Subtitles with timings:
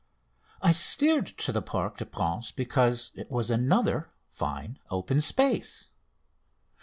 [0.63, 5.89] I steered to the Parc des Princes because it was another fine open space.